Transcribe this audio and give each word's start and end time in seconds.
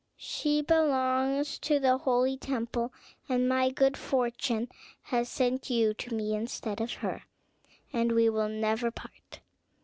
She 0.17 0.63
belongs 0.63 1.59
to 1.59 1.77
the 1.79 1.99
holy 1.99 2.35
temple, 2.35 2.91
and 3.29 3.47
my 3.47 3.69
good 3.69 3.95
fortune 3.95 4.67
has 5.03 5.29
sent 5.29 5.69
you 5.69 5.93
to 5.93 6.15
me 6.15 6.33
instead 6.33 6.81
of 6.81 6.91
her; 7.05 7.25
and 7.93 8.11
we 8.13 8.27
will 8.27 8.49
never 8.49 8.89
part." 8.89 9.41